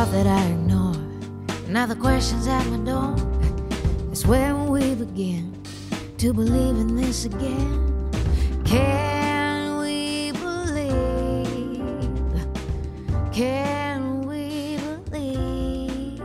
[0.00, 0.96] Thought that I ignore,
[1.68, 3.14] now the questions at my door.
[4.10, 5.52] It's when we begin
[6.16, 8.08] to believe in this again.
[8.64, 11.84] Can we believe?
[13.30, 14.78] Can we
[15.10, 16.22] believe?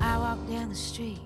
[0.00, 1.20] I walk down the street.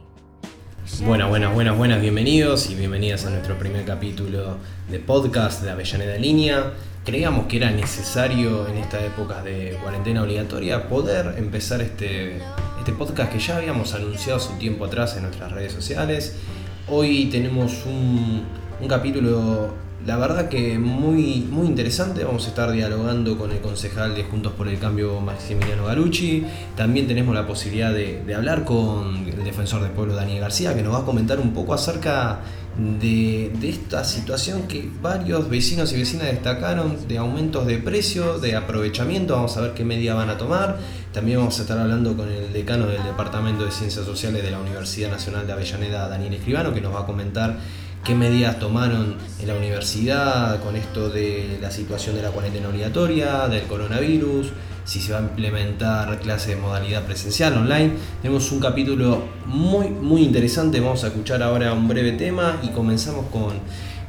[1.06, 4.58] Buenas, buenas, buenas, buenas, bienvenidos y bienvenidas a nuestro primer capítulo
[4.90, 6.74] de podcast de Avellaneda Línea.
[7.04, 12.38] Creíamos que era necesario en esta época de cuarentena obligatoria poder empezar este,
[12.78, 16.34] este podcast que ya habíamos anunciado hace tiempo atrás en nuestras redes sociales.
[16.88, 18.44] Hoy tenemos un,
[18.88, 19.74] capítulo,
[20.06, 22.24] la verdad que muy, muy interesante.
[22.24, 26.46] Vamos a estar dialogando con el concejal de Juntos por el Cambio, Maximiliano Garucci.
[26.74, 30.94] También tenemos la posibilidad de, hablar con el defensor del pueblo, Daniel García, que nos
[30.94, 32.40] va a comentar un poco acerca
[32.76, 39.34] de, esta situación que varios vecinos y vecinas destacaron de aumentos de precio, de aprovechamiento,
[39.34, 40.78] vamos a ver qué medidas van a tomar.
[41.12, 44.58] También vamos a estar hablando con el decano del Departamento de Ciencias Sociales de la
[44.58, 47.56] Universidad Nacional de Avellaneda, Daniel Escribano, que nos va a comentar
[48.04, 53.48] qué medidas tomaron en la universidad con esto de la situación de la cuarentena obligatoria,
[53.48, 54.52] del coronavirus,
[54.84, 57.92] si se va a implementar clases de modalidad presencial, online.
[58.22, 60.80] Tenemos un capítulo muy, muy interesante.
[60.80, 63.54] Vamos a escuchar ahora un breve tema y comenzamos con,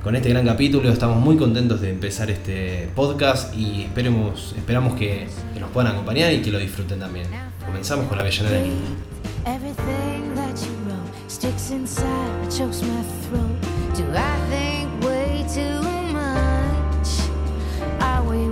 [0.03, 0.89] con este gran capítulo.
[0.89, 5.27] Estamos muy contentos de empezar este podcast y esperemos, esperamos que,
[5.59, 7.27] nos puedan acompañar y que lo disfruten también.
[7.65, 8.65] Comenzamos con la Avellaneda.
[13.95, 14.03] Do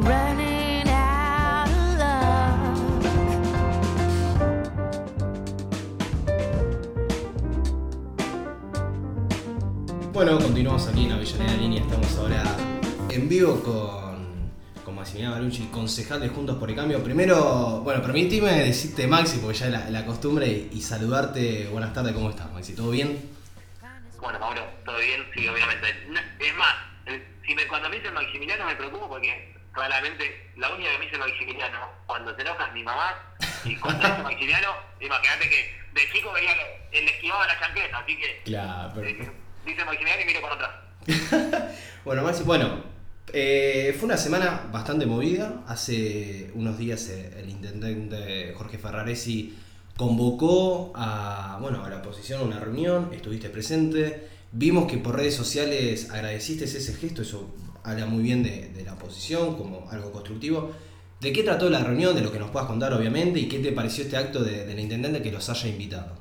[0.09, 0.42] I
[10.13, 11.81] Bueno, continuamos aquí en Avellaneda línea.
[11.81, 12.44] Estamos ahora
[13.09, 14.51] en vivo con,
[14.85, 17.03] con Maximiliano Barucci, concejal de Juntos por el Cambio.
[17.03, 21.68] Primero, bueno, permíteme decirte Maxi, porque ya es la, la costumbre, y, y saludarte.
[21.69, 22.75] Buenas tardes, ¿cómo estás, Maxi?
[22.75, 23.28] ¿Todo bien?
[24.22, 25.25] Bueno, Mauro, ¿todo bien?
[25.34, 25.90] Sí, obviamente.
[26.40, 26.75] Es más,
[27.45, 31.18] si me, cuando me dicen Maximiliano me preocupo porque claramente la única que me dice
[31.18, 33.16] Maximiliano, cuando te enojas mi mamá,
[33.66, 34.69] y cuando dice Maximiliano,
[35.01, 36.51] imagínate que de chico veía
[36.91, 39.31] el esquivado de la chancleta, así que Claro, eh,
[39.66, 40.72] dice Maximiliano y miro para atrás.
[42.06, 42.84] Bueno, Maxi, bueno,
[43.31, 45.63] eh, fue una semana bastante movida.
[45.68, 49.57] Hace unos días eh, el intendente Jorge Ferraresi
[49.96, 54.28] convocó a, bueno, a la oposición a una reunión, estuviste presente.
[54.51, 58.94] Vimos que por redes sociales agradeciste ese gesto, eso habla muy bien de, de la
[58.94, 60.72] oposición como algo constructivo.
[61.22, 62.13] ¿De qué trató la reunión?
[62.16, 64.78] De lo que nos puedas contar, obviamente, y qué te pareció este acto de- del
[64.80, 66.16] intendente que los haya invitado.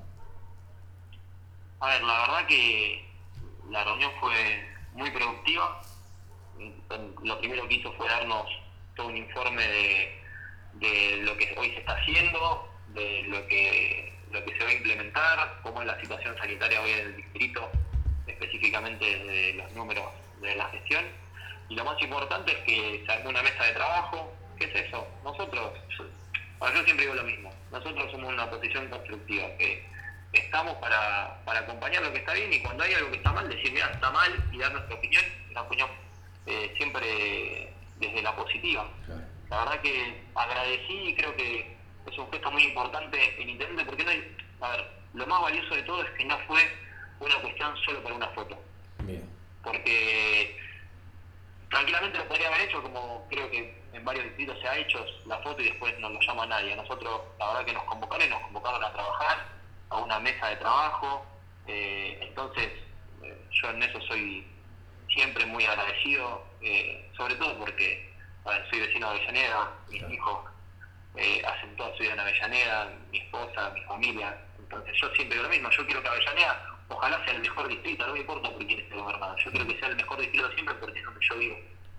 [1.81, 3.03] A ver, la verdad que
[3.73, 5.83] la reunión fue muy productiva.
[7.25, 8.47] Lo primero que hizo fue darnos
[8.95, 9.67] todo un informe
[10.75, 14.75] de, lo que hoy se está haciendo, de lo que, lo que se va a
[14.75, 17.71] implementar, cómo es la situación sanitaria hoy en el distrito,
[18.27, 20.05] específicamente de los números
[20.43, 21.05] de la gestión.
[21.71, 24.37] Y lo más importante es que se armó una mesa de trabajo.
[24.59, 25.09] ¿Qué es eso?
[25.25, 25.73] Nosotros,
[26.59, 29.92] bueno, yo siempre digo lo mismo, nosotros somos una oposición constructiva, que
[30.33, 33.49] estamos para, para acompañar lo que está bien y cuando hay algo que está mal,
[33.49, 35.91] decir, mira, está mal y dar nuestra opinión, una opinión
[36.47, 38.89] eh, siempre desde la positiva.
[39.51, 41.77] La verdad que agradecí y creo que
[42.11, 45.75] es un gesto muy importante el intendente porque no hay, a ver, lo más valioso
[45.75, 46.61] de todo es que no fue
[47.21, 48.59] una cuestión solo para una foto,
[49.01, 49.29] Bien.
[49.63, 50.59] porque
[51.71, 55.39] tranquilamente lo podría haber hecho como creo que en varios distritos se ha hecho la
[55.39, 56.75] foto y después no lo llama nadie.
[56.75, 59.52] Nosotros la verdad que nos convocaron y nos convocaron a trabajar
[60.13, 61.25] una mesa de trabajo,
[61.67, 62.69] eh, entonces
[63.23, 64.47] eh, yo en eso soy
[65.09, 68.13] siempre muy agradecido, eh, sobre todo porque
[68.45, 70.15] a ver, soy vecino de Avellaneda, mis Claro.
[70.15, 70.39] hijos
[71.17, 75.45] eh, hacen toda su vida en Avellaneda, mi esposa, mi familia, entonces yo siempre digo
[75.45, 78.67] lo mismo, yo quiero que Avellaneda ojalá sea el mejor distrito, no me importa por
[78.67, 81.39] quién esté gobernado, yo quiero que sea el mejor distrito siempre porque es donde yo
[81.39, 81.57] vivo,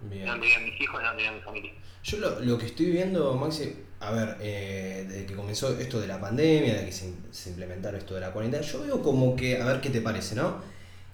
[0.09, 0.39] Bien.
[0.39, 1.71] viven mis hijos, vive mi familia.
[2.03, 6.07] Yo lo, lo que estoy viendo, Maxi, a ver, eh, desde que comenzó esto de
[6.07, 9.61] la pandemia, de que se, se implementaron esto de la cuarentena, yo veo como que,
[9.61, 10.57] a ver qué te parece, ¿no?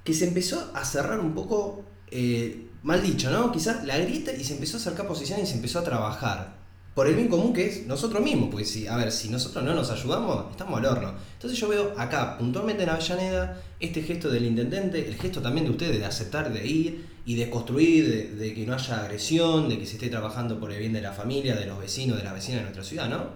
[0.04, 3.52] Que se empezó a cerrar un poco, eh, mal dicho, ¿no?
[3.52, 6.60] Quizás la grieta y se empezó a acercar posiciones y se empezó a trabajar
[6.96, 9.74] por el bien común que es nosotros mismos, pues si, a ver, si nosotros no
[9.74, 11.14] nos ayudamos, estamos al horno.
[11.34, 15.72] Entonces yo veo acá, puntualmente en Avellaneda, este gesto del intendente, el gesto también de
[15.72, 19.78] ustedes de aceptar, de ir y de construir, de, de que no haya agresión, de
[19.78, 22.34] que se esté trabajando por el bien de la familia, de los vecinos, de las
[22.34, 23.30] vecinas de nuestra ciudad, ¿no?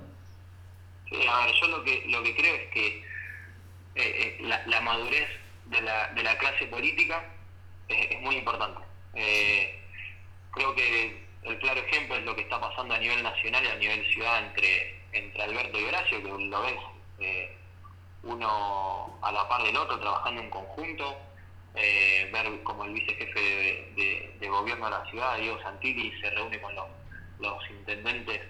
[1.12, 3.04] Sí, a ver, yo lo que, lo que creo es que eh,
[3.94, 5.30] eh, la, la madurez
[5.68, 7.24] de la, de la clase política
[7.88, 8.82] es, es muy importante.
[9.14, 9.80] Eh,
[10.54, 13.76] creo que el claro ejemplo es lo que está pasando a nivel nacional y a
[13.76, 16.80] nivel ciudad entre entre Alberto y Horacio, que lo ves
[17.20, 17.56] eh,
[18.24, 21.16] uno a la par del otro, trabajando en conjunto,
[21.76, 26.62] eh, ver como el vicejefe de, de, gobierno de la ciudad, Diego Santilli, se reúne
[26.62, 26.88] con los,
[27.40, 28.42] los intendentes,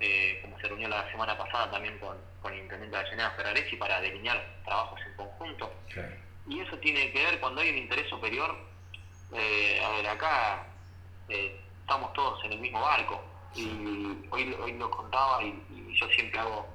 [0.00, 3.76] eh, como se reunió la semana pasada también con, con el intendente de Avellaneda Ferraresi
[3.76, 5.72] para delinear trabajos en conjunto.
[6.48, 8.54] Y eso tiene que ver cuando hay un interés superior.
[9.32, 10.66] Eh, a ver, acá
[11.28, 13.24] eh, estamos todos en el mismo barco.
[13.54, 15.62] Y hoy, hoy lo contaba y,
[15.98, 16.68] yo siempre hago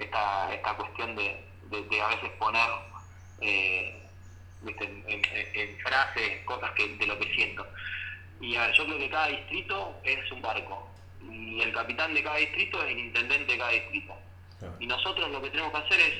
[0.00, 2.68] esta, esta cuestión de, de, a veces poner
[4.66, 7.66] eh, En, frases cosas que, de lo que siento.
[8.40, 10.90] Y a ver, yo creo que cada distrito es un barco.
[11.30, 14.16] Y el capitán de cada distrito es el intendente de cada distrito.
[14.80, 16.14] Y nosotros lo que tenemos que hacer es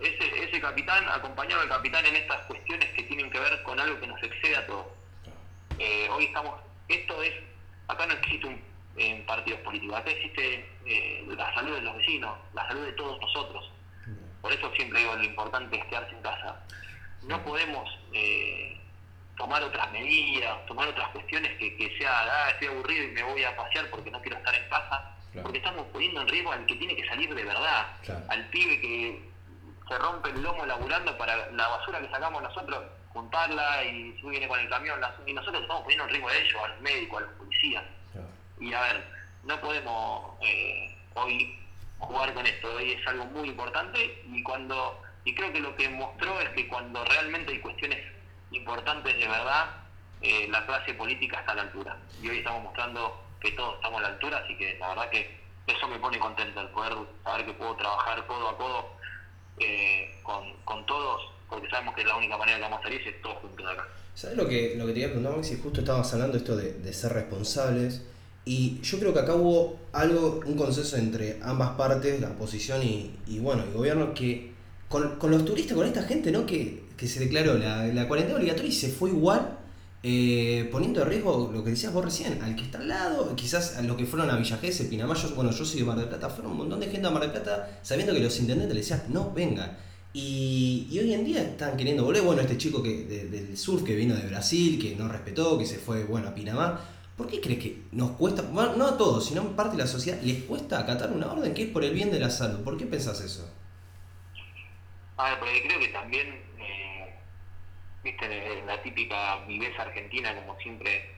[0.00, 4.00] ese, ese capitán, acompañar al capitán en estas cuestiones que tienen que ver con algo
[4.00, 4.86] que nos excede a todos.
[5.78, 7.32] Eh, hoy estamos, esto es,
[7.86, 12.36] acá no existe un en partidos políticos, acá existe eh, la salud de los vecinos,
[12.54, 13.70] la salud de todos nosotros.
[14.40, 16.64] Por eso siempre digo lo importante es quedarse en casa.
[17.28, 18.80] No podemos eh,
[19.36, 23.44] tomar otras medidas, tomar otras cuestiones que, que sea, ah, estoy aburrido y me voy
[23.44, 26.74] a pasear porque no quiero estar en casa, porque estamos poniendo en riesgo al que
[26.76, 27.86] tiene que salir de verdad,
[28.28, 29.22] al pibe que
[29.86, 34.48] se rompe el lomo laburando para la basura que sacamos nosotros, juntarla y si viene
[34.48, 37.26] con el camión, y nosotros estamos poniendo en riesgo a ellos, a los médicos, a
[37.26, 37.84] los policías.
[38.58, 39.06] Y a ver,
[39.44, 41.58] no podemos eh, hoy
[41.98, 45.90] jugar con esto, hoy es algo muy importante y cuando y creo que lo que
[45.90, 47.98] mostró es que cuando realmente hay cuestiones
[48.50, 49.66] importantes de verdad,
[50.22, 51.98] eh, la clase política está a la altura.
[52.22, 55.38] Y hoy estamos mostrando que todos estamos a la altura, así que la verdad que
[55.66, 58.86] eso me pone contento, el poder saber que puedo trabajar codo a codo
[59.58, 63.20] eh, con, con, todos, porque sabemos que la única manera que vamos a salir es
[63.20, 63.86] todos juntos de acá.
[64.14, 65.60] ¿Sabes lo que, lo que te iba a preguntar, Maxi?
[65.62, 68.02] Justo estabas hablando esto de, ser responsables.
[68.46, 73.14] Y yo creo que acá hubo algo, un consenso entre ambas partes, la oposición y,
[73.26, 74.56] y bueno, el gobierno, que
[74.88, 76.46] con, con, los turistas, con esta gente, ¿no?
[76.46, 79.58] Que, que se declaró la, la cuarentena obligatoria y se fue igual
[80.04, 83.76] eh, poniendo en riesgo lo que decías vos recién, al que está al lado, quizás
[83.76, 86.52] a los que fueron a Villa yo, bueno, yo soy de Mar del Plata, fueron
[86.52, 89.32] un montón de gente a Mar del Plata sabiendo que los intendentes le decían, no,
[89.32, 89.76] venga.
[90.12, 94.14] Y, hoy en día están queriendo volver, bueno, este chico que del surf que vino
[94.14, 96.80] de Brasil, que no respetó, que se fue, bueno, a Pinamar.
[97.16, 100.20] ¿Por qué crees que nos cuesta, no a todos, sino a parte de la sociedad,
[100.22, 102.60] les cuesta acatar una orden que es por el bien de la salud?
[102.60, 103.44] ¿Por qué pensás eso?
[105.18, 106.42] A ver, porque creo que también
[108.04, 111.10] viste, la típica viveza argentina, como siempre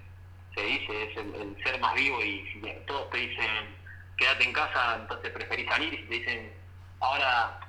[0.55, 3.77] se dice, es el, ser más vivo y si todos te dicen
[4.17, 6.53] quédate en casa, entonces preferís salir y si te dicen
[7.01, 7.61] ahora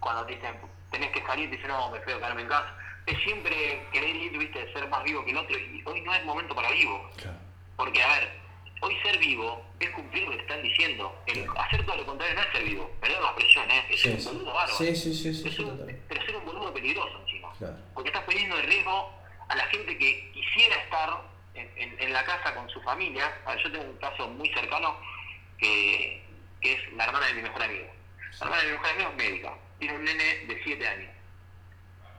[0.00, 0.56] cuando te dicen
[0.90, 2.74] tenés que salir, te dicen no, me prefiero quedarme en casa.
[3.06, 6.24] Es siempre querer ir, viste, ser más vivo que el otro y hoy no es
[6.24, 7.10] momento para vivo.
[7.76, 8.43] Porque, a ver,
[8.84, 11.22] hoy ser vivo es cumplir lo que te están diciendo.
[11.26, 13.86] El hacer todo lo contrario no es ser vivo, perdón la expresión, ¿eh?
[13.88, 14.76] es ser un boludo bárbaro.
[14.76, 15.66] Sí, sí, sí, sí,
[16.08, 17.52] pero ser un boludo peligroso encima.
[17.94, 19.10] Porque estás poniendo en riesgo
[19.48, 21.22] a la gente que quisiera estar
[21.54, 23.32] en, en, la casa con su familia.
[23.46, 24.98] A ver, yo tengo un caso muy cercano
[25.58, 26.22] que,
[26.60, 27.86] que es la hermana de mi mejor amigo.
[28.40, 31.10] La hermana de mi mejor amigo es médica, tiene un nene de 7 años.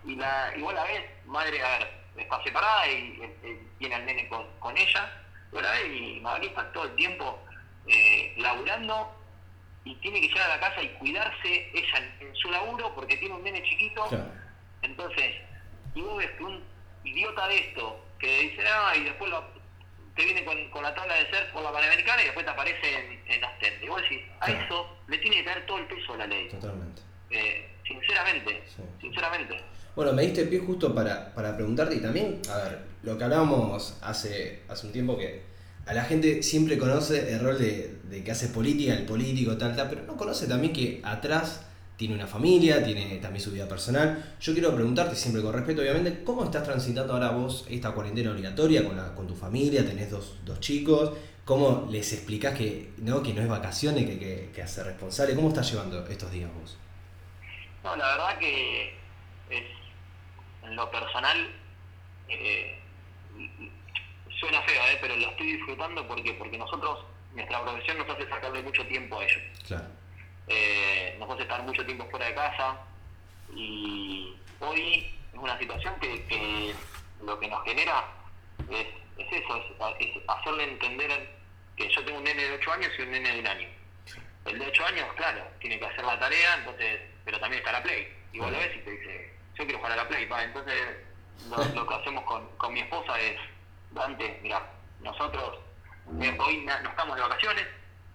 [0.05, 3.19] Y la, igual a vez, madre, a ver, está separada y,
[3.77, 5.24] tiene al nene con, con ella,
[5.85, 7.39] y Magali está todo el tiempo
[7.87, 9.15] eh, laburando
[9.83, 13.35] y tiene que llegar a la casa y cuidarse ella en, su laburo porque tiene
[13.35, 14.07] un nene chiquito.
[14.81, 15.35] Entonces,
[15.93, 16.63] y vos ves que un
[17.03, 19.31] idiota de esto, que dice, ah, y después
[20.15, 23.43] te viene con, la tabla de ser por la Panamericana y después te aparece en,
[23.43, 26.27] en Y vos decís, a eso le tiene que caer todo el peso a la
[26.27, 26.49] ley.
[26.49, 27.01] Totalmente.
[27.29, 28.63] Eh, sinceramente,
[29.01, 29.63] sinceramente.
[29.95, 33.95] Bueno, me diste pie justo para, para preguntarte y también, a ver, lo que hablábamos
[34.01, 35.43] hace, hace un tiempo que
[35.85, 39.75] a la gente siempre conoce el rol de, de que hace política, el político, tal,
[39.75, 41.61] tal, pero no conoce también que atrás
[41.95, 44.35] tiene una familia, tiene también su vida personal.
[44.41, 48.83] Yo quiero preguntarte, siempre con respeto, obviamente, ¿cómo estás transitando ahora vos esta cuarentena obligatoria
[48.83, 49.85] con, con tu familia?
[49.85, 51.11] Tenés dos, dos chicos.
[51.45, 55.35] ¿Cómo les explicás que no, que no es vacaciones, que, que, que hacer responsable?
[55.35, 56.77] ¿Cómo estás llevando estos días vos?
[57.83, 58.93] No, la verdad que
[60.65, 61.51] en lo personal
[62.27, 62.79] eh,
[64.39, 68.61] suena feo, eh, pero lo estoy disfrutando porque porque nosotros, nuestra profesión nos hace sacarle
[68.61, 69.41] mucho tiempo a ellos.
[69.67, 70.05] Claro
[70.47, 72.77] eh, nos hace estar mucho tiempo fuera de casa
[73.55, 76.75] y hoy es una situación que,
[77.23, 78.05] lo que nos genera
[78.69, 79.63] es, eso,
[79.99, 81.35] es, hacerle entender
[81.75, 83.67] que yo tengo un nene de 8 años y un nene de un año.
[84.45, 87.83] El de 8 años, claro, tiene que hacer la tarea, entonces pero también está la
[87.83, 88.07] Play.
[88.33, 90.27] Y vos lo ves y te dice, yo quiero jugar a la Play.
[90.43, 90.97] Entonces
[91.73, 93.39] lo, que hacemos con, con mi esposa es,
[93.91, 94.61] Dante, mira,
[95.01, 95.59] nosotros
[96.21, 97.65] eh, hoy no estamos de vacaciones,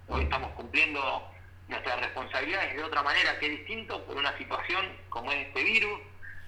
[0.09, 1.31] hoy estamos cumpliendo
[1.69, 6.01] nuestras responsabilidades de otra manera que es distinto por una situación como es este virus,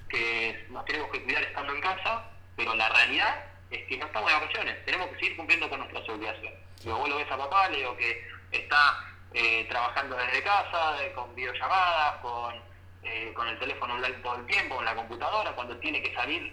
[0.08, 4.30] que nos tenemos que cuidar estando en casa, pero la realidad es que no estamos
[4.30, 6.58] de vacaciones, tenemos que seguir cumpliendo con nuestras obligaciones.
[6.84, 11.34] Luego vos lo ves a papá, le digo que está eh, trabajando desde casa, con
[11.34, 12.71] videollamadas, con,
[13.02, 16.52] eh, con el teléfono online todo el tiempo, con la computadora, cuando tiene que salir,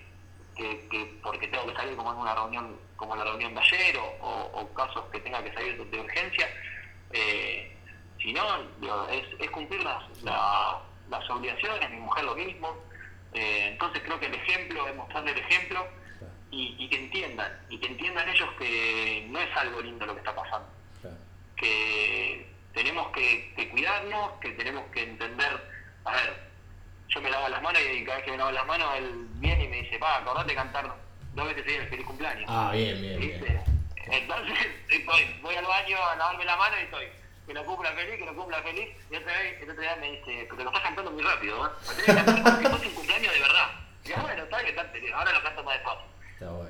[0.56, 3.98] que, que porque tengo que salir como en una reunión, como la reunión de ayer,
[3.98, 6.48] o, o, casos que tenga que salir de, urgencia.
[7.12, 7.76] Eh,
[8.22, 8.44] si no,
[9.10, 12.76] es, es, cumplir las, las obligaciones, mi mujer lo mismo.
[13.32, 15.88] entonces creo que el ejemplo es mostrarle el ejemplo
[16.52, 20.20] y, y, que entiendan, y que entiendan ellos que no es algo lindo lo que
[20.20, 20.68] está pasando.
[21.56, 25.79] Que tenemos que, cuidarnos, que tenemos que entender,
[26.10, 26.50] a ver,
[27.10, 29.64] yo me lavo las manos y cada vez que me lavo las manos él viene
[29.64, 30.96] y me dice, pa, acordate de cantar
[31.34, 32.46] dos veces seguidas el feliz cumpleaños.
[32.48, 33.64] Ah, bien, bien, bien.
[34.12, 34.58] Entonces
[35.42, 37.08] voy al baño a lavarme la mano y estoy,
[37.46, 40.12] que lo cumpla feliz, que lo cumpla feliz, y otra vez, el otro día me
[40.12, 41.70] dice, pero lo estás cantando muy rápido, ¿eh?
[41.88, 43.70] Lo tenés que cantar como si fuese un cumpleaños de verdad.
[44.04, 46.10] Y yo, bueno, está que ahora lo canto más despacio.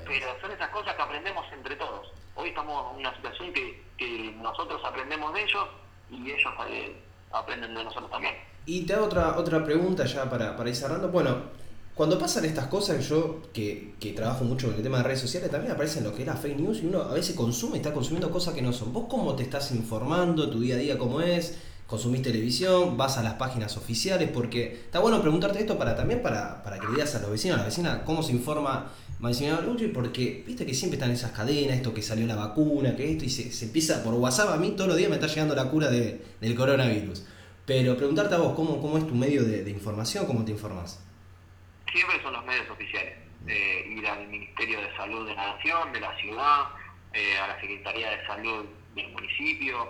[0.04, 2.12] Pero son esas cosas que aprendemos entre todos.
[2.34, 5.68] Hoy estamos en una situación que, que nosotros aprendemos de ellos
[6.10, 6.96] y ellos eh,
[7.30, 8.34] aprenden de nosotros también.
[8.66, 11.08] Y te hago otra, otra pregunta ya para, para ir cerrando.
[11.08, 11.36] Bueno,
[11.94, 15.50] cuando pasan estas cosas, yo que, que, trabajo mucho en el tema de redes sociales,
[15.50, 18.54] también aparecen lo que era fake news y uno a veces consume, está consumiendo cosas
[18.54, 18.92] que no son.
[18.92, 21.54] ¿Vos cómo te estás informando, tu día a día cómo es?
[21.86, 22.96] ¿Consumís televisión?
[22.96, 24.30] ¿Vas a las páginas oficiales?
[24.32, 27.56] Porque está bueno preguntarte esto para también para, para que le digas a los vecinos,
[27.56, 31.76] a la vecina, cómo se informa Maximiliano y porque viste que siempre están esas cadenas,
[31.76, 34.88] esto que salió la vacuna, que esto, y se, empieza por WhatsApp, a mí todos
[34.88, 37.24] los días me está llegando la cura de, del coronavirus.
[37.70, 40.26] Pero preguntarte a vos, ¿cómo, cómo es tu medio de, información?
[40.26, 41.00] ¿Cómo te informás?
[41.92, 43.16] Siempre son los medios oficiales.
[43.46, 46.64] Eh, ir al Ministerio de Salud de la Nación, de la ciudad,
[47.12, 49.88] eh, a la Secretaría de Salud del municipio,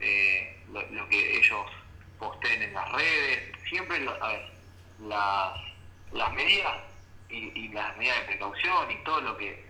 [0.00, 1.64] eh, lo, que ellos
[2.18, 3.58] posteen en las redes.
[3.70, 4.52] Siempre, a ver,
[5.08, 5.60] las,
[6.12, 6.74] las medidas
[7.30, 9.64] y, las medidas de precaución y todo lo que,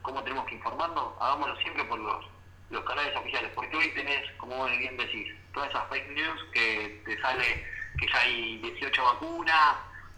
[0.00, 2.24] cómo tenemos que informarnos, hagámoslo siempre por los,
[2.70, 7.20] los canales oficiales, porque hoy tenés, como bien decís, todas esas fake news que te
[7.20, 7.66] sale
[7.98, 9.76] que ya hay 18 vacunas,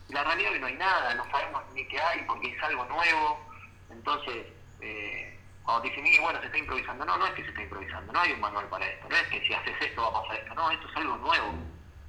[0.08, 2.84] la realidad es que no hay nada, no sabemos ni qué hay porque es algo
[2.86, 3.52] nuevo,
[3.90, 4.46] entonces,
[4.80, 8.12] eh, cuando dicen, Miguel, bueno, se está improvisando, no, no es que se está improvisando,
[8.12, 10.36] no hay un manual para esto, no es que si haces esto va a pasar
[10.36, 11.54] esto, no, esto es algo nuevo.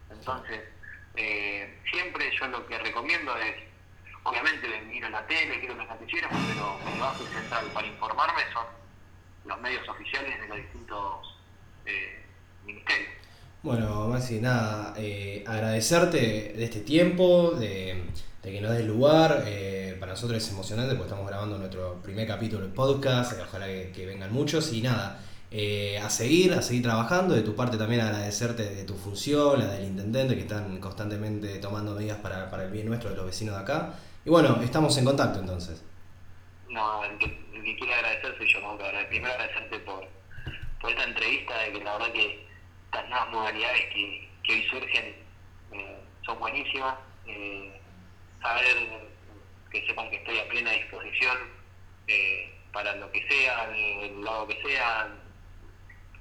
[0.10, 0.62] Entonces,
[1.16, 3.56] eh, siempre yo lo que recomiendo es
[4.24, 8.66] obviamente miro la tele, quiero los noticieros, pero mi base central para informarme son
[9.46, 11.40] los medios oficiales de los distintos
[11.86, 12.23] eh,
[12.66, 13.10] ministerios.
[13.62, 18.04] Bueno, Maxi, nada, eh, agradecerte de este tiempo, de,
[18.42, 19.44] que nos des lugar.
[19.48, 24.06] Eh, para nosotros es emocionante porque estamos grabando nuestro primer capítulo de podcast, ojalá que,
[24.06, 25.20] vengan muchos y nada.
[26.02, 27.36] a seguir, a seguir trabajando.
[27.36, 31.96] De tu parte también agradecerte de tu función, la del intendente, que están constantemente tomando
[31.96, 33.94] medidas para, para el bien nuestro de los vecinos de acá.
[34.26, 35.84] Y bueno, estamos en contacto entonces.
[36.70, 38.78] No, el que, el quiere agradecer soy yo, ¿no?
[39.08, 40.08] primero agradecerte por,
[40.82, 42.48] por esta entrevista, de que la verdad que
[42.94, 45.16] estas nuevas modalidades que, que hoy surgen
[45.72, 46.96] eh, son buenísimas.
[47.26, 47.82] Eh,
[48.42, 49.10] saber
[49.72, 51.38] que sepan que estoy a plena disposición
[52.08, 55.10] eh, para lo que sea, el, lado que sea,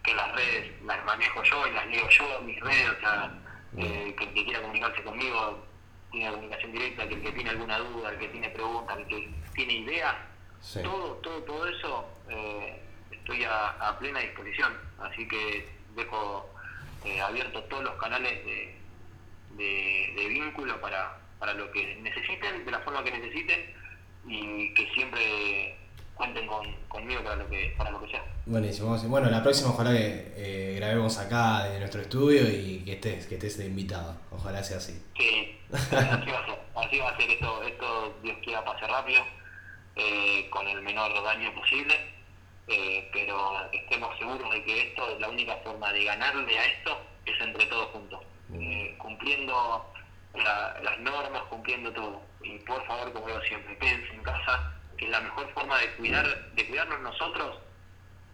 [0.02, 3.32] que las redes las manejo yo y las leo yo, mis redes, o sea,
[3.76, 5.66] que el que quiera comunicarse conmigo
[6.10, 9.30] tiene comunicación directa, que el que tiene alguna duda, el que tiene preguntas, el que
[9.54, 10.14] tiene ideas,
[10.82, 14.72] todo, todo, todo eso eh, estoy a, plena disposición.
[15.00, 16.51] Así que dejo
[17.04, 18.74] eh, abiertos todos los canales de,
[19.56, 23.60] de, vínculo para, para lo que necesiten, de la forma que necesiten
[24.26, 25.76] y que siempre
[26.14, 28.24] cuenten con, conmigo para lo que para lo que sea.
[28.46, 28.96] Buenísimo.
[29.08, 33.34] Bueno, la próxima ojalá que eh, grabemos acá de nuestro estudio y que estés, que
[33.34, 34.16] estés de invitado.
[34.30, 35.00] Ojalá sea así.
[35.16, 36.58] Sí, así va a ser.
[36.74, 37.30] Así va a ser.
[37.30, 39.22] Esto, esto Dios quiera pase rápido,
[39.96, 41.94] eh, con el menor daño posible.
[42.68, 47.40] Eh, pero estemos seguros de que esto, la única forma de ganarle a esto es
[47.40, 48.20] entre todos juntos.
[48.98, 49.92] cumpliendo
[50.34, 52.22] las normas, cumpliendo todo.
[52.42, 56.52] Y por favor, como digo siempre, quédense en casa que la mejor forma de cuidar
[56.54, 57.58] de cuidarnos nosotros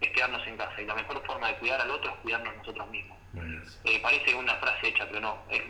[0.00, 2.88] es quedarnos en casa y la mejor forma de cuidar al otro es cuidarnos nosotros
[2.90, 3.18] mismos.
[3.84, 5.62] Eh, parece una frase hecha, pero no, es,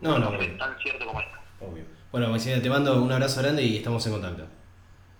[0.00, 1.20] no, no, es tan cierto como.
[1.60, 1.84] Obvio.
[2.10, 4.46] Bueno, te mando un abrazo grande y estamos en contacto.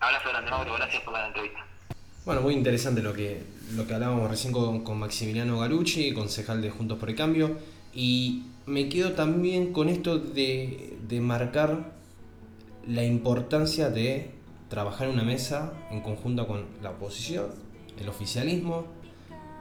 [0.01, 1.65] Abrazo grande, Mauro, gracias por la entrevista.
[2.25, 3.43] Bueno, muy interesante lo que,
[3.75, 7.57] lo que hablábamos recién con, con Maximiliano Galucci, concejal de Juntos por el Cambio,
[7.93, 11.95] y me quedo también con esto de, de marcar
[12.87, 14.31] la importancia de
[14.69, 17.47] trabajar en una mesa en conjunto con la oposición,
[17.99, 18.85] el oficialismo,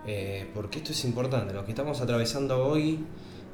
[0.06, 3.00] eh, porque esto es importante, lo que estamos atravesando hoy,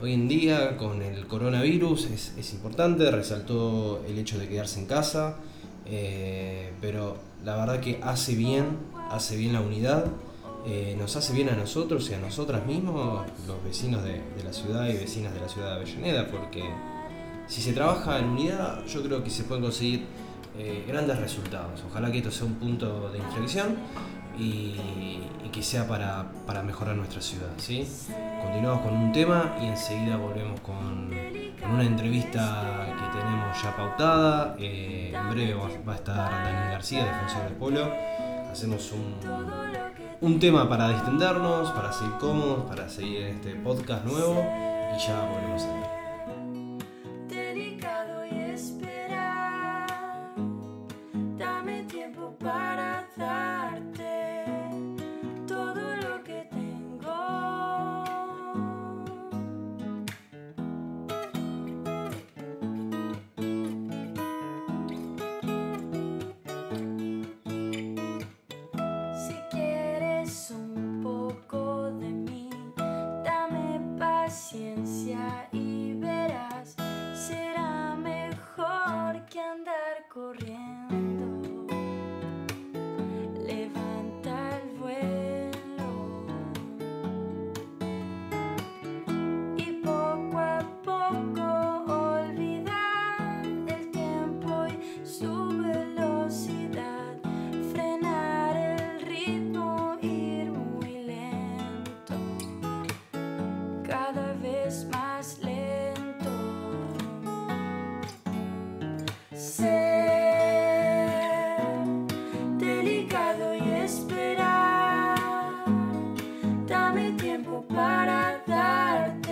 [0.01, 4.85] hoy en día con el coronavirus es, es importante, resaltó el hecho de quedarse en
[4.85, 5.37] casa,
[5.85, 10.05] eh, pero la verdad que hace bien, hace bien la unidad,
[10.65, 14.53] eh, nos hace bien a nosotros y a nosotras mismos, los vecinos de, de la
[14.53, 16.63] ciudad y vecinas de la ciudad de Avellaneda, porque
[17.47, 20.05] si se trabaja en unidad, yo creo que se pueden conseguir
[20.57, 21.83] eh, grandes resultados.
[21.89, 23.77] Ojalá que esto sea un punto de inflexión
[24.37, 27.49] y, y que sea para, para, mejorar nuestra ciudad.
[27.57, 27.87] ¿sí?
[28.41, 31.11] Continuamos con un tema y enseguida volvemos con,
[31.61, 34.55] con una entrevista que tenemos ya pautada.
[34.59, 37.91] Eh, en breve va, va, a estar Daniel García, defensor del pueblo.
[38.51, 39.16] Hacemos un,
[40.22, 44.44] un tema para distendernos, para seguir cómodos, para seguir en este podcast nuevo
[44.96, 46.06] y ya volvemos a ver.
[117.48, 119.26] tiempo para darte.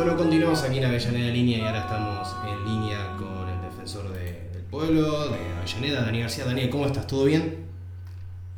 [0.00, 4.48] Bueno, continuamos aquí en Avellaneda Línea y ahora estamos en línea con el defensor de,
[4.48, 6.46] del pueblo, de Avellaneda, Daniel García.
[6.46, 7.06] Daniel, ¿cómo estás?
[7.06, 7.68] ¿Todo bien?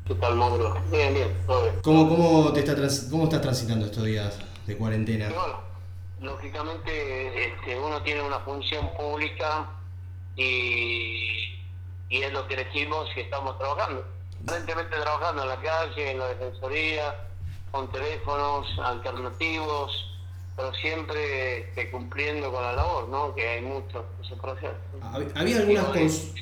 [0.06, 0.80] ¿Qué tal, Mauro?
[0.92, 1.74] Bien, bien, todo bien.
[1.82, 2.76] ¿Cómo, cómo, te está
[3.10, 5.30] ¿Cómo estás transitando estos días de cuarentena?
[5.30, 5.60] Bueno,
[6.20, 9.68] lógicamente este, uno tiene una función pública
[10.36, 11.56] y,
[12.08, 14.04] y es lo que decimos y estamos trabajando.
[14.44, 17.16] Aparentemente trabajando en la calle, en la defensoría,
[17.72, 20.11] con teléfonos alternativos,
[20.56, 23.34] pero siempre este, cumpliendo con la labor, ¿no?
[23.34, 24.74] Que hay mucho que se procede.
[25.34, 26.34] Había algunas, cons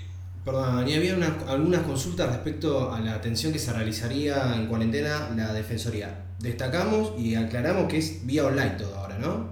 [0.45, 5.53] Perdón, había una, algunas consultas respecto a la atención que se realizaría en cuarentena la
[5.53, 6.25] Defensoría.
[6.39, 9.51] Destacamos y aclaramos que es vía online todo ahora, ¿no?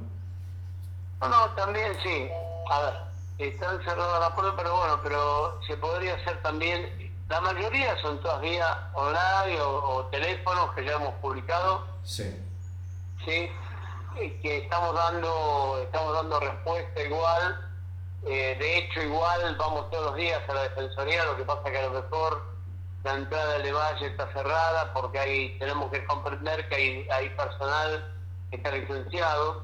[1.21, 2.29] No, no, también sí.
[2.71, 2.95] A ver,
[3.39, 8.41] están cerradas las puertas, pero bueno, pero se podría hacer también, la mayoría son todas
[8.41, 11.87] vía online o, o teléfonos que ya hemos publicado.
[12.03, 12.35] Sí.
[13.27, 13.51] Sí,
[14.15, 17.71] que estamos dando, estamos dando respuesta igual.
[18.27, 21.79] Eh, de hecho, igual vamos todos los días a la Defensoría, lo que pasa que
[21.79, 22.43] a lo mejor
[23.05, 28.13] la entrada de Valle está cerrada porque hay, tenemos que comprender que hay, hay personal
[28.51, 29.63] que está licenciado.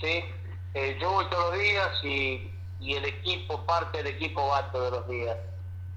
[0.00, 0.24] ¿sí?
[0.74, 4.92] Eh, yo voy todos los días y, y el equipo, parte del equipo va todos
[4.92, 5.36] los días.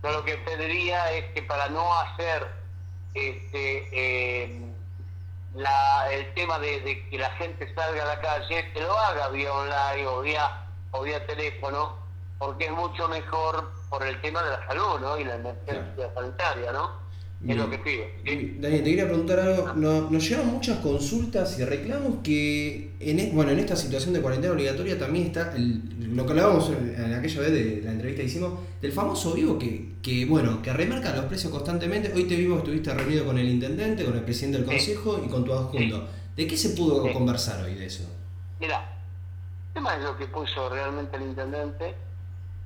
[0.02, 2.48] Yo lo que pediría es que para no hacer
[3.14, 4.73] este, eh,
[5.56, 9.30] la, el tema de, de, que la gente salga a la calle, que lo haga
[9.30, 11.98] vía online o vía, o vía teléfono,
[12.40, 15.18] porque es mucho mejor por el tema de la salud ¿no?
[15.18, 17.03] y la emergencia sanitaria, ¿no?
[17.48, 18.04] Es lo que pido.
[18.24, 19.74] Daniel, te quería preguntar algo.
[19.74, 24.22] Nos, nos llegan muchas consultas y reclamos que en, e, bueno, en esta situación de
[24.22, 28.28] cuarentena obligatoria también está el, lo que hablábamos en, aquella vez de la entrevista que
[28.28, 32.14] hicimos, del famoso vivo que, que, bueno, que remarca los precios constantemente.
[32.14, 35.44] Hoy te vimos estuviste reunido con el intendente, con el presidente del consejo y con
[35.44, 36.08] tu adjunto.
[36.36, 38.10] ¿De qué se pudo conversar hoy de eso?
[38.60, 39.02] Mira,
[39.68, 41.94] el tema es lo que puso realmente el intendente,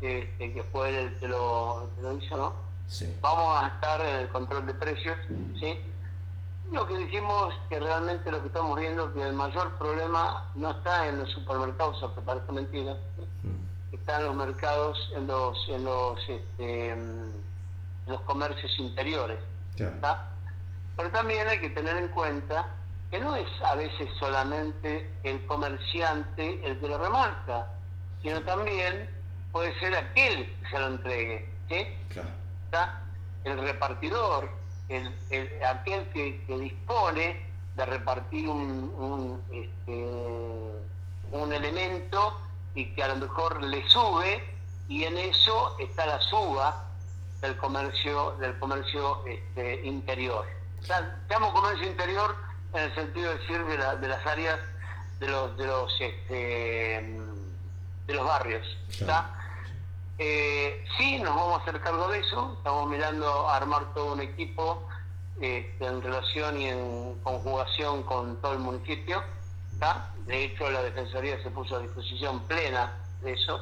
[0.02, 2.67] este, que fue el que lo, que lo hizo, ¿no?
[3.21, 5.17] Vamos a estar en el control de precios,
[5.60, 5.78] ¿sí?
[6.71, 11.08] Lo que dijimos que realmente lo que estamos viendo que el mayor problema no está
[11.08, 13.95] en los supermercados, aunque parece mentira, mm.
[13.95, 17.34] está en los mercados, en los en los este, en
[18.08, 19.39] los comercios interiores.
[20.95, 22.67] Pero también hay que tener en cuenta
[23.12, 27.67] que no es a veces solamente el comerciante el que lo remarca,
[28.21, 29.10] sino también
[29.52, 31.50] puede ser aquel que se lo entregue.
[31.69, 31.88] ¿sí?
[32.10, 32.47] Claro
[33.44, 34.50] el repartidor,
[34.90, 35.14] el,
[35.64, 40.06] aquel que, dispone de repartir un, un, este,
[41.32, 42.40] un elemento
[42.74, 44.44] y que a lo mejor le sube
[44.88, 46.86] y en eso está la suba
[47.42, 50.46] del comercio del comercio este, interior.
[50.82, 51.18] O sea,
[51.54, 52.36] comercio interior
[52.74, 54.60] en el sentido de decir de, de las áreas
[55.20, 57.20] de los de los este,
[58.08, 58.66] de los barrios.
[60.20, 62.54] Eh, sí, nos vamos a hacer cargo de eso.
[62.58, 64.88] Estamos mirando a armar todo un equipo
[65.40, 69.24] este, en relación y en conjugación con todo el municipio.
[70.26, 73.62] De hecho, la Defensoría se puso a disposición plena de eso.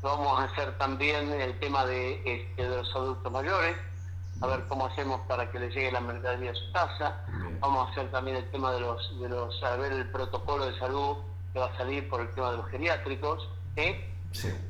[0.00, 3.76] Vamos a hacer también el tema de, este, de los adultos mayores,
[4.40, 7.24] a ver cómo hacemos para que les llegue la mercadería a su casa.
[7.60, 10.78] Vamos a hacer también el tema de los, de los, a ver el protocolo de
[10.78, 11.16] salud
[11.52, 13.48] que va a salir por el tema de los geriátricos.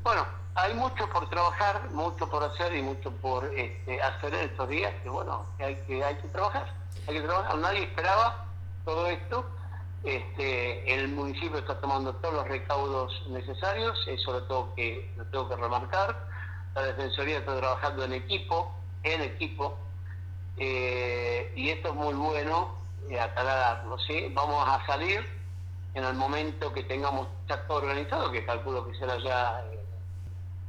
[0.03, 4.69] Bueno, hay mucho por trabajar, mucho por hacer y mucho por este, hacer en estos
[4.69, 6.73] días que bueno, hay que, hay que trabajar,
[7.07, 7.59] hay que trabajar.
[7.59, 8.47] Nadie esperaba
[8.85, 9.45] todo esto.
[10.05, 15.49] Este, el municipio está tomando todos los recaudos necesarios, eso lo tengo que, lo tengo
[15.49, 16.29] que remarcar.
[16.75, 19.79] La Defensoría está trabajando en equipo, en equipo,
[20.57, 22.77] eh, y esto es muy bueno,
[23.09, 24.31] eh, aclararlo, ¿sí?
[24.35, 25.42] Vamos a salir
[25.95, 29.81] en el momento que tengamos ya todo organizado, que calculo que será ya eh,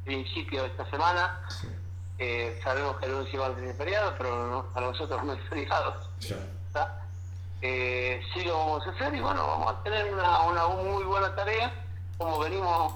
[0.03, 1.39] principio de esta semana.
[2.19, 5.41] Eh, sabemos que el lunes iba a tener feriado, pero no, para nosotros no es
[5.49, 5.95] feriado.
[7.65, 11.33] Eh, sí lo vamos a hacer y bueno, vamos a tener una, una muy buena
[11.33, 11.73] tarea,
[12.17, 12.93] como venimos,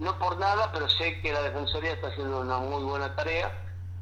[0.00, 3.56] no por nada, pero sé que la Defensoría está haciendo una muy buena tarea,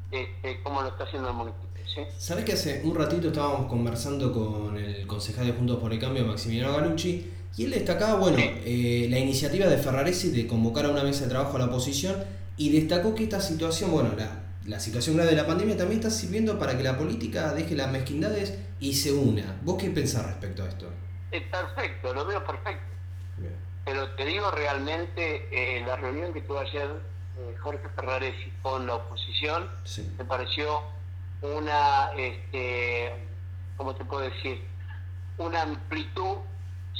[0.09, 1.83] este, como lo está haciendo el municipio.
[1.85, 2.01] ¿sí?
[2.17, 6.25] ¿Sabes que hace un ratito estábamos conversando con el concejal de Juntos por el Cambio,
[6.25, 11.03] Maximiliano Galucci, y él destacaba, bueno, eh, la iniciativa de Ferraresi de convocar a una
[11.03, 12.15] mesa de trabajo a la oposición
[12.57, 16.11] y destacó que esta situación, bueno, la, la situación grave de la pandemia también está
[16.11, 19.57] sirviendo para que la política deje las mezquindades y se una.
[19.63, 20.89] ¿Vos qué pensás respecto a esto?
[21.31, 22.83] Es perfecto, lo veo perfecto.
[23.85, 26.89] Pero te digo realmente, eh, la reunión que tuvo ayer
[27.39, 29.69] eh, Jorge Ferraresi con la oposición,
[30.17, 30.81] me pareció
[31.41, 33.13] una, este,
[33.77, 34.61] ¿cómo te puedo decir?
[35.37, 36.39] Una amplitud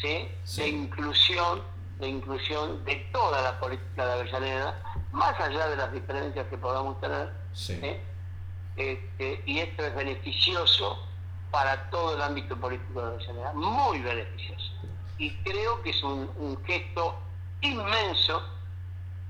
[0.01, 0.29] ¿sí?
[0.57, 1.61] de inclusión,
[1.99, 4.81] de inclusión de toda la política de Avellaneda,
[5.11, 7.31] más allá de las diferencias que podamos tener,
[7.69, 8.01] ¿eh?
[8.75, 11.03] este, y esto es beneficioso
[11.51, 14.71] para todo el ámbito político de Avellaneda, muy beneficioso.
[15.17, 16.29] Y creo que es un,
[16.65, 17.15] gesto
[17.61, 18.41] inmenso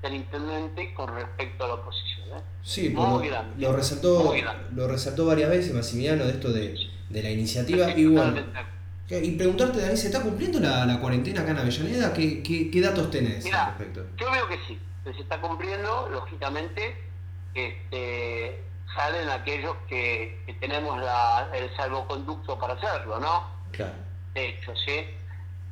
[0.02, 2.28] del intendente con respecto a la oposición.
[2.28, 2.42] ¿eh?
[2.62, 4.34] Sí, muy grande, lo, resaltó,
[4.74, 6.76] lo resaltó varias veces Maximiliano de esto de,
[7.08, 7.90] de la iniciativa.
[7.92, 8.42] Y bueno,
[9.10, 12.12] y preguntarte, Dani, ¿se está cumpliendo la, cuarentena acá en Avellaneda?
[12.12, 14.06] ¿Qué, qué, datos tenés al respecto?
[14.18, 16.94] Yo veo que sí, que se está cumpliendo, lógicamente,
[17.54, 18.62] este,
[18.94, 21.00] salen aquellos que, tenemos
[21.54, 23.50] el salvoconducto para hacerlo, ¿no?
[23.72, 23.94] Claro.
[24.34, 25.06] De hecho, sí.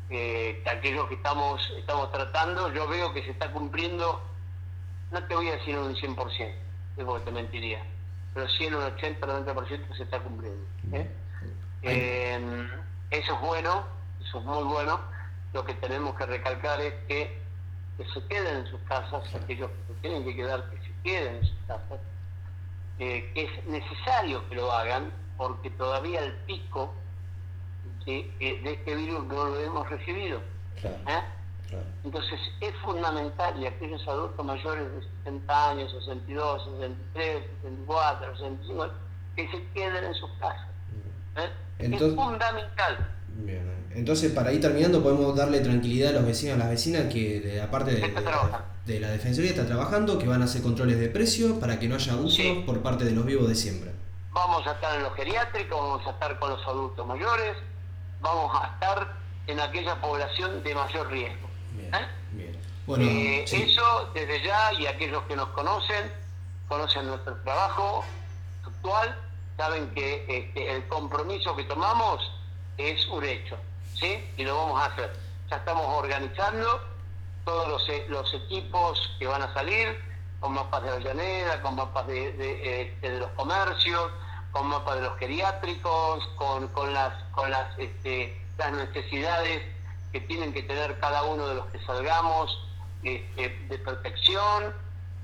[0.08, 4.22] que aquellos que estamos, estamos tratando, yo veo que se está cumpliendo,
[5.12, 6.54] no te voy a decir un 100%,
[7.04, 7.82] porque te mentiría,
[8.32, 10.64] pero sí en un 80-90% se está cumpliendo.
[10.92, 11.06] ¿eh?
[13.16, 13.86] Eso es bueno,
[14.20, 15.00] eso es muy bueno.
[15.54, 17.42] Lo que tenemos que recalcar es que,
[18.12, 21.56] se queden en sus casas, aquellos que tienen que quedar, que se queden en sus
[21.66, 21.98] casas,
[22.98, 26.92] que es necesario que lo hagan, porque todavía el pico
[28.04, 30.42] de, este virus no lo hemos recibido.
[30.84, 31.22] ¿eh?
[32.04, 38.88] Entonces es fundamental, y aquellos adultos mayores de 60 años, 62, 63, 64, 65,
[39.36, 40.75] que se queden en sus casas.
[41.36, 41.50] ¿Eh?
[41.78, 43.16] Entonces, es fundamental.
[43.94, 47.56] Entonces, para ir terminando, podemos darle tranquilidad a los vecinos, a las vecinas que de
[47.56, 51.78] la parte de, la Defensoría está trabajando, que van a hacer controles de precio para
[51.78, 53.90] que no haya abuso por parte de los vivos de siempre.
[54.32, 57.56] vamos a estar en los geriátricos, vamos a estar con los adultos mayores,
[58.20, 61.48] vamos a estar en aquella población de mayor riesgo.
[61.72, 62.06] Bien, ¿eh?
[62.32, 62.58] bien.
[62.86, 63.62] Bueno, Eh, sí.
[63.62, 66.12] Eso desde ya y aquellos que nos conocen,
[66.68, 68.04] conocen nuestro trabajo
[68.64, 69.16] actual,
[69.56, 72.20] saben que este, el compromiso que tomamos
[72.76, 73.56] es un hecho,
[73.94, 74.24] ¿sí?
[74.36, 75.12] Y lo vamos a hacer.
[75.50, 76.80] Ya estamos organizando
[77.44, 79.98] todos los, los equipos que van a salir,
[80.40, 84.10] con mapas de Avellaneda, con mapas de, de, este, de los comercios,
[84.52, 89.62] con mapas de los geriátricos, con, con las, con las, este, las necesidades
[90.12, 92.58] que tienen que tener cada uno de los que salgamos
[93.02, 94.74] este, de protección,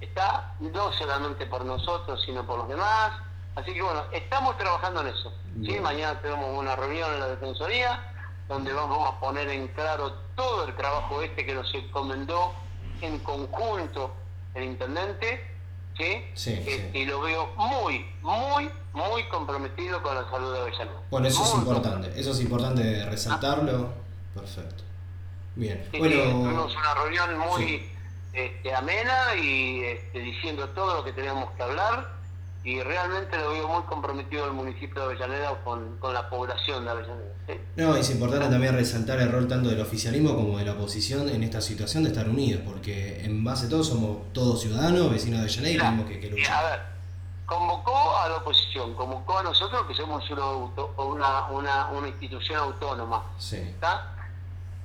[0.00, 3.12] está no solamente por nosotros, sino por los demás.
[3.54, 5.32] Así que bueno, estamos trabajando en eso.
[5.82, 8.08] Mañana tenemos una reunión en la Defensoría
[8.48, 12.52] donde vamos a poner en claro todo el trabajo este que nos encomendó
[13.00, 14.12] en conjunto
[14.54, 15.46] el intendente,
[15.96, 16.24] ¿sí?
[16.34, 16.98] Sí, Eh, sí.
[16.98, 21.00] y lo veo muy, muy, muy comprometido con la salud de Avellaneda.
[21.10, 22.12] Bueno, eso es importante.
[22.20, 23.92] Eso es importante resaltarlo.
[24.34, 24.82] Perfecto.
[25.54, 25.86] Bien.
[25.92, 27.90] Sí, Bueno, tuvimos una reunión muy
[28.32, 32.08] este, amena y este, diciendo todo lo que teníamos que hablar
[32.64, 36.90] y realmente lo veo muy comprometido el municipio de Avellaneda con, con la población de
[36.90, 37.32] Avellaneda.
[37.48, 37.54] sí.
[37.76, 41.42] No, es importante también resaltar el rol tanto del oficialismo como de la oposición en
[41.42, 45.44] esta situación de estar unidos, porque en base a todo somos todos ciudadanos, vecinos de
[45.46, 46.64] Avellaneda y tenemos que, que luchar.
[46.64, 46.80] a ver,
[47.46, 52.58] convocó a la oposición, convocó a nosotros que somos una, auto- una, una, una institución
[52.58, 54.08] autónoma, Sí, ¿está?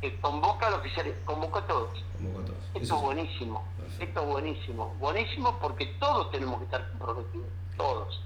[0.01, 1.89] Eh, convoca al oficial, convocó a todos.
[1.97, 2.57] a todos.
[2.73, 4.03] Esto Eso es buenísimo, Perfecto.
[4.05, 8.21] esto es buenísimo, buenísimo porque todos tenemos que estar comprometidos, todos.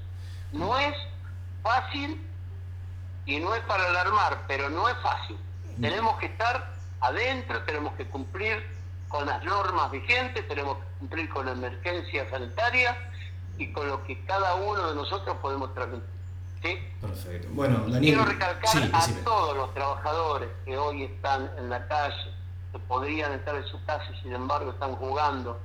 [0.51, 0.95] No es
[1.61, 2.19] fácil
[3.25, 5.37] y no es para alarmar, pero no es fácil.
[5.79, 8.63] Tenemos que estar adentro, tenemos que cumplir
[9.07, 12.97] con las normas vigentes, tenemos que cumplir con la emergencia sanitaria
[13.57, 16.09] y con lo que cada uno de nosotros podemos transmitir.
[16.63, 16.79] ¿sí?
[16.99, 17.47] Perfecto.
[17.51, 18.01] Bueno, Daniel.
[18.01, 22.31] Quiero recalcar sí, a todos los trabajadores que hoy están en la calle,
[22.71, 25.59] que podrían estar en su casa y sin embargo están jugando.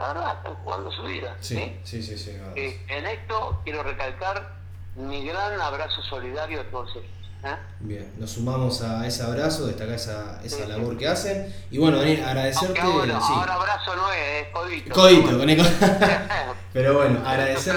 [0.00, 1.36] La verdad, están jugando su vida.
[1.40, 1.80] Sí, ¿sí?
[1.84, 2.30] sí, sí, sí.
[2.56, 4.54] Eh, en esto quiero recalcar
[4.96, 7.04] mi gran abrazo solidario a todos ellos.
[7.44, 7.54] ¿eh?
[7.80, 11.54] Bien, nos sumamos a ese abrazo, destacar esa, esa Sí, labor que hacen.
[11.70, 12.80] Y bueno, Daniel, agradecerte.
[12.80, 14.94] Aunque ahora, abrazo no es, es codito.
[14.94, 15.62] Codito, con el-
[16.72, 17.76] Pero bueno, agradecer,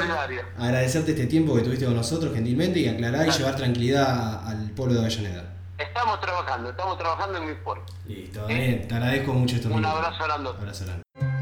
[0.57, 4.93] agradecerte este tiempo que tuviste con nosotros gentilmente y aclarar y llevar tranquilidad al pueblo
[4.93, 5.43] de Avellaneda.
[5.77, 7.91] Estamos trabajando, estamos trabajando en mi puerto.
[8.07, 9.97] Listo, Daniel, te agradezco mucho estos Un minutos.
[9.97, 10.59] abrazo grandote.
[10.61, 11.32] Abrazo grande.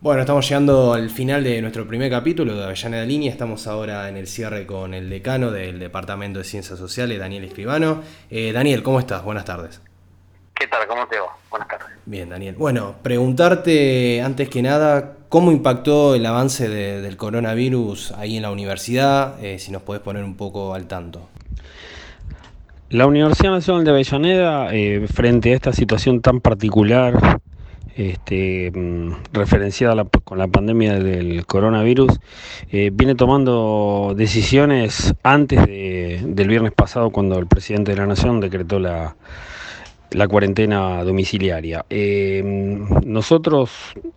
[0.00, 3.30] Bueno, estamos llegando al final de nuestro primer capítulo de Avellaneda Línea.
[3.32, 8.02] Estamos ahora en el cierre con el decano del Departamento de Ciencias Sociales, Daniel Escribano.
[8.30, 9.24] Eh, Daniel, ¿cómo estás?
[9.24, 9.80] Buenas tardes.
[10.54, 10.86] ¿Qué tal?
[10.86, 11.26] ¿Cómo te va?
[11.50, 11.88] Buenas tardes.
[12.06, 12.54] Bien, Daniel.
[12.56, 18.52] Bueno, preguntarte antes que nada, ¿cómo impactó el avance de- del coronavirus ahí en la
[18.52, 19.42] universidad?
[19.44, 21.28] Eh, si nos podés poner un poco al tanto.
[22.90, 27.40] La Universidad Nacional de Avellaneda, eh, frente a esta situación tan particular,
[27.98, 32.20] este, mm, referenciada con la pandemia del coronavirus,
[32.70, 38.40] eh, viene tomando decisiones antes de- del viernes pasado, cuando el presidente de la Nación
[38.40, 39.16] decretó la,
[40.28, 41.84] cuarentena domiciliaria.
[41.90, 42.42] Eh,
[43.04, 43.70] nosotros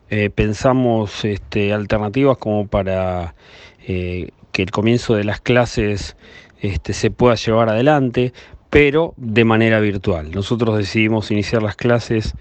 [0.09, 3.33] eh, pensamos este, alternativas como para
[3.85, 6.15] que el comienzo de las clases
[6.61, 8.31] este, se pueda llevar adelante,
[8.69, 10.31] pero de manera virtual.
[10.31, 12.35] Nosotros decidimos iniciar las clases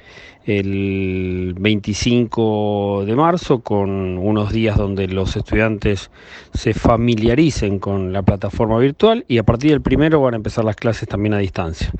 [0.47, 6.11] el 25 de marzo con unos días donde los estudiantes
[6.55, 10.77] se familiaricen con la plataforma virtual y a partir del primero van a empezar las
[10.77, 11.93] clases también a distancia.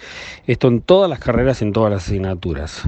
[0.47, 2.83] Esto en todas las carreras, en todas las asignaturas.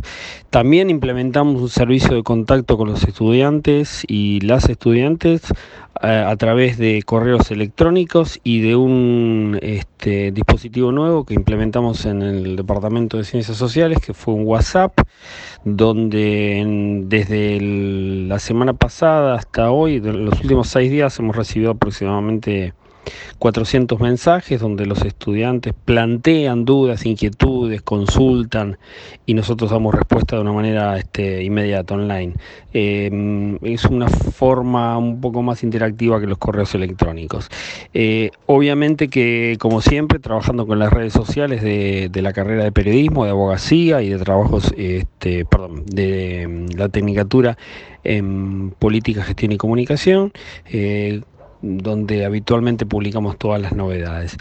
[0.50, 5.42] También implementamos un servicio de contacto con los estudiantes y las estudiantes
[6.00, 12.56] a través de correos electrónicos y de un este, dispositivo nuevo que implementamos en el
[12.56, 14.98] Departamento de Ciencias Sociales, que fue un WhatsApp,
[15.64, 21.70] donde en- desde la semana pasada hasta hoy, de los últimos seis días, hemos recibido
[21.72, 22.74] aproximadamente
[23.38, 28.78] 400 mensajes donde los estudiantes plantean dudas, inquietudes, consultan
[29.26, 32.34] y nosotros damos respuesta de una manera este, inmediata online.
[32.72, 37.48] Em, es una forma un poco más interactiva que los correos electrónicos.
[37.92, 43.24] Eh, obviamente que, como siempre, trabajando con las redes sociales de, la carrera de periodismo,
[43.24, 47.58] de abogacía y de trabajos, este, perdón, de, em, la tecnicatura
[48.04, 50.32] en política, gestión y comunicación.
[50.66, 51.22] Eh,
[51.62, 54.36] donde habitualmente publicamos todas las novedades.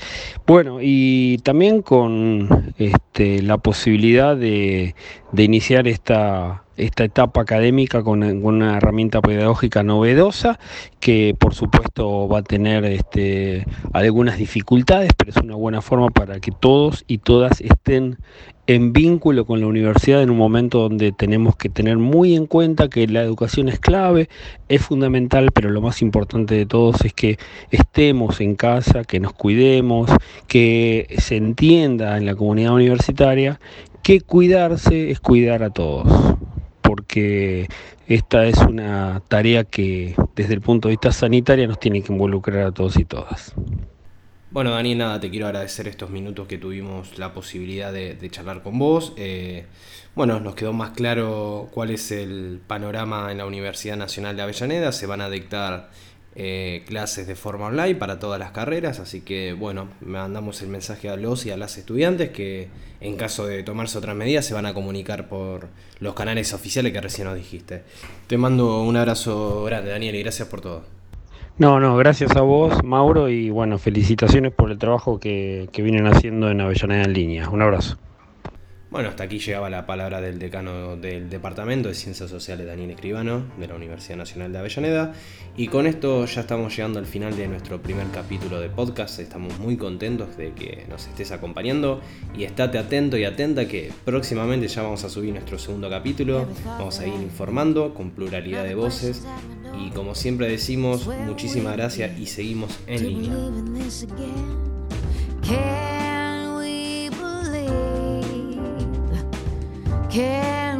[0.45, 4.95] Bueno, y también con este, la posibilidad de,
[5.37, 10.59] iniciar esta, esta etapa académica con, una herramienta pedagógica novedosa
[10.99, 16.39] que por supuesto va a tener este, algunas dificultades, pero es una buena forma para
[16.39, 18.17] que todos y todas estén
[18.67, 22.89] en vínculo con la universidad en un momento donde tenemos que tener muy en cuenta
[22.89, 24.29] que la educación es clave,
[24.69, 27.37] es fundamental, pero lo más importante de todos es que
[27.69, 30.09] estemos en casa, que nos cuidemos,
[30.47, 33.59] que se entienda en la comunidad universitaria
[34.03, 36.35] que cuidarse es cuidar a todos,
[36.91, 37.69] porque
[38.05, 42.67] esta es una tarea que desde el punto de vista sanitario nos tiene que involucrar
[42.67, 43.53] a todos y todas.
[44.49, 48.77] Bueno, Dani, nada, te quiero agradecer estos minutos que tuvimos la posibilidad de, charlar con
[48.77, 49.13] vos.
[49.15, 49.67] Eh,
[50.15, 54.91] bueno, nos quedó más claro cuál es el panorama en la Universidad Nacional de Avellaneda.
[54.91, 55.91] Se van a dictar
[56.35, 61.09] eh, clases de forma online para todas las carreras, así que bueno, mandamos el mensaje
[61.09, 62.69] a los y a las estudiantes que
[63.01, 65.67] en caso de tomarse otras medidas se van a comunicar por
[65.99, 67.83] los canales oficiales que recién nos dijiste.
[68.27, 70.83] Te mando un abrazo grande, Daniel, y gracias por todo.
[71.57, 76.07] No, no, gracias a vos, Mauro, y bueno, felicitaciones por el trabajo que, que vienen
[76.07, 77.49] haciendo en Avellaneda en línea.
[77.49, 77.97] Un abrazo.
[78.91, 83.45] Bueno, hasta aquí llegaba la palabra del decano del Departamento de Ciencias Sociales, Daniel Escribano,
[83.57, 85.13] de la Universidad Nacional de Avellaneda.
[85.55, 89.19] Y con esto ya estamos llegando al final de nuestro primer capítulo de podcast.
[89.19, 92.01] Estamos muy contentos de que nos estés acompañando.
[92.35, 96.45] Y estate atento y atenta que próximamente ya vamos a subir nuestro segundo capítulo.
[96.65, 99.25] Vamos a ir informando con pluralidad de voces.
[99.79, 103.37] Y como siempre decimos, muchísimas gracias y seguimos en línea.
[110.11, 110.70] can